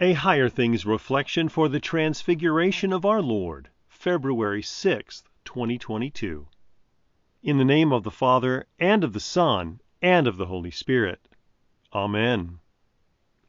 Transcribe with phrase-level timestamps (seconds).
[0.00, 6.46] A Higher Things Reflection for the Transfiguration of our Lord, February 6, 2022.
[7.42, 11.28] In the name of the Father, and of the Son, and of the Holy Spirit.
[11.92, 12.60] Amen.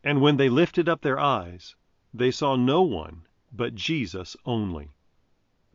[0.03, 1.75] And when they lifted up their eyes,
[2.11, 4.89] they saw no one but Jesus only.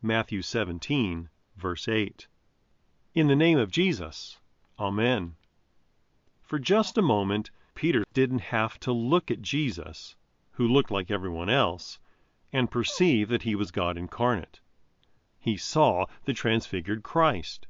[0.02, 2.26] Matthew 17, verse 8.
[3.14, 4.40] In the name of Jesus.
[4.80, 5.36] Amen.
[6.42, 10.16] For just a moment, Peter didn't have to look at Jesus
[10.54, 11.98] who looked like everyone else,
[12.52, 14.60] and perceive that he was God incarnate.
[15.40, 17.66] He saw the transfigured Christ.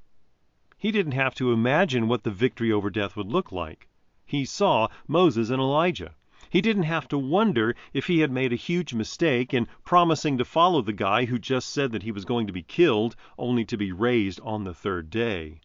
[0.77, 3.89] He didn't have to imagine what the victory over death would look like.
[4.27, 6.15] He saw Moses and Elijah.
[6.51, 10.45] He didn't have to wonder if he had made a huge mistake in promising to
[10.45, 13.79] follow the guy who just said that he was going to be killed only to
[13.79, 15.61] be raised on the third day.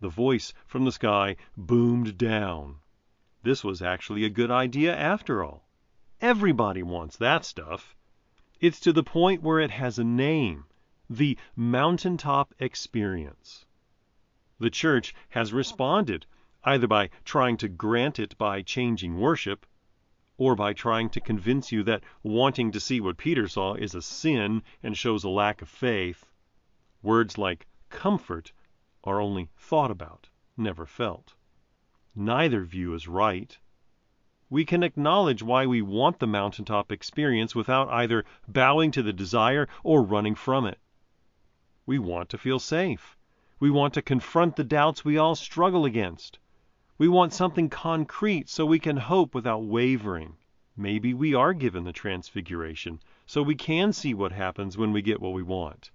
[0.00, 2.76] The voice from the sky boomed down.
[3.44, 5.69] This was actually a good idea after all.
[6.22, 7.96] Everybody wants that stuff.
[8.60, 10.66] It's to the point where it has a name
[11.08, 13.64] the mountaintop experience.
[14.58, 16.26] The church has responded
[16.62, 19.64] either by trying to grant it by changing worship,
[20.36, 24.02] or by trying to convince you that wanting to see what Peter saw is a
[24.02, 26.26] sin and shows a lack of faith.
[27.00, 28.52] Words like comfort
[29.04, 31.32] are only thought about, never felt.
[32.14, 33.58] Neither view is right
[34.50, 39.68] we can acknowledge why we want the mountaintop experience without either bowing to the desire
[39.84, 40.78] or running from it.
[41.86, 43.16] We want to feel safe.
[43.60, 46.40] We want to confront the doubts we all struggle against.
[46.98, 50.36] We want something concrete so we can hope without wavering.
[50.76, 55.20] Maybe we are given the transfiguration so we can see what happens when we get
[55.20, 55.92] what we want.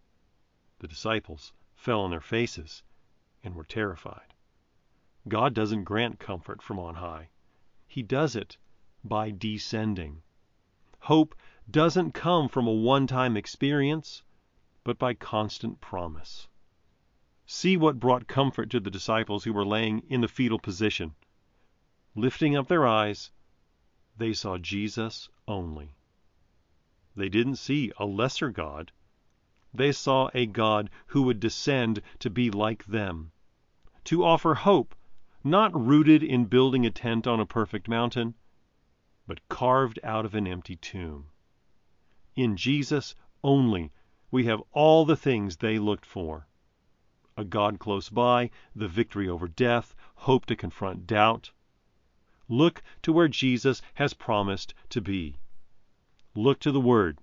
[0.79, 2.83] The disciples fell on their faces
[3.43, 4.33] and were terrified.
[5.27, 7.29] God doesn't grant comfort from on high.
[7.95, 8.57] He does it
[9.05, 10.21] by descending.
[10.99, 11.33] Hope
[11.71, 14.21] doesn't come from a one time experience,
[14.83, 16.49] but by constant promise.
[17.45, 21.15] See what brought comfort to the disciples who were laying in the fetal position.
[22.15, 23.31] Lifting up their eyes,
[24.17, 25.95] they saw Jesus only.
[27.15, 28.91] They didn't see a lesser God.
[29.73, 33.31] They saw a God who would descend to be like them,
[34.03, 34.95] to offer hope
[35.45, 38.33] not rooted in building a tent on a perfect mountain,
[39.27, 41.27] but carved out of an empty tomb.
[42.35, 43.91] In Jesus only
[44.31, 46.47] we have all the things they looked for
[47.37, 51.51] a God close by, the victory over death, hope to confront doubt.
[52.47, 55.35] Look to where Jesus has promised to be.
[56.33, 57.19] Look to the Word,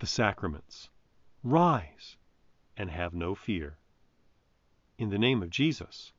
[0.00, 0.90] the sacraments.
[1.42, 2.16] Rise
[2.76, 3.78] and have no fear.
[4.98, 6.12] In the name of Jesus.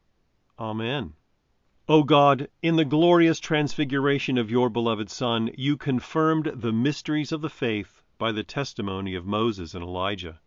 [0.58, 1.14] Amen.
[1.92, 7.42] O God, in the glorious transfiguration of your beloved Son, you confirmed the mysteries of
[7.42, 10.40] the faith by the testimony of Moses and Elijah.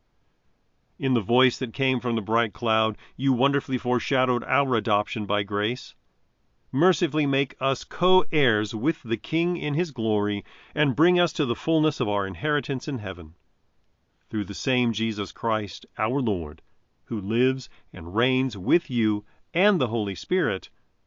[1.00, 5.42] In the voice that came from the bright cloud, you wonderfully foreshadowed our adoption by
[5.42, 5.96] grace.
[6.70, 10.44] Mercifully make us co heirs with the King in his glory,
[10.76, 13.34] and bring us to the fullness of our inheritance in heaven.
[14.30, 16.62] Through the same Jesus Christ, our Lord,
[17.06, 20.70] who lives and reigns with you and the Holy Spirit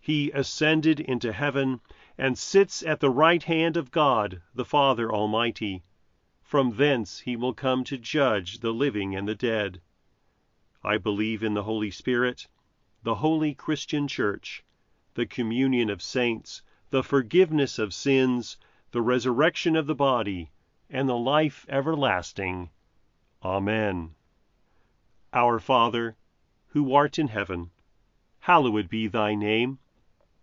[0.00, 1.80] he ascended into heaven
[2.16, 5.82] and sits at the right hand of God the Father Almighty.
[6.42, 9.82] From thence he will come to judge the living and the dead.
[10.82, 12.48] I believe in the Holy Spirit,
[13.02, 14.64] the holy Christian Church,
[15.12, 18.56] the communion of saints, the forgiveness of sins,
[18.92, 20.50] the resurrection of the body,
[20.88, 22.70] and the life everlasting.
[23.44, 24.14] Amen.
[25.34, 26.16] Our Father,
[26.68, 27.70] who art in heaven,
[28.40, 29.78] hallowed be thy name.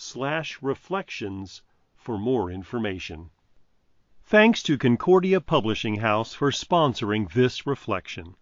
[0.00, 1.60] www.higherthings.org/reflections
[1.94, 3.28] for more information.
[4.24, 8.34] Thanks to Concordia Publishing House for sponsoring this reflection.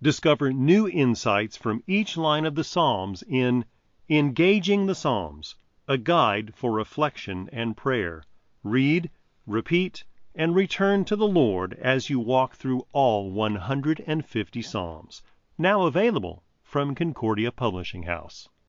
[0.00, 3.66] Discover new insights from each line of the Psalms in
[4.08, 5.54] Engaging the Psalms,
[5.86, 8.24] a guide for reflection and prayer.
[8.64, 9.10] Read,
[9.46, 10.04] repeat,
[10.34, 15.22] and return to the Lord as you walk through all 150 Psalms.
[15.58, 18.48] Now available from Concordia Publishing House.